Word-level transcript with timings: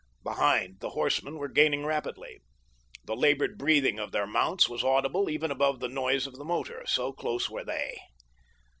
Behind, 0.23 0.79
the 0.79 0.89
horsemen 0.97 1.35
were 1.37 1.47
gaining 1.47 1.85
rapidly. 1.85 2.39
The 3.05 3.15
labored 3.15 3.55
breathing 3.59 3.99
of 3.99 4.11
their 4.11 4.25
mounts 4.25 4.67
was 4.67 4.83
audible 4.83 5.29
even 5.29 5.51
above 5.51 5.79
the 5.79 5.89
noise 5.89 6.25
of 6.25 6.37
the 6.37 6.43
motor, 6.43 6.83
so 6.87 7.13
close 7.13 7.51
were 7.51 7.63
they. 7.63 7.99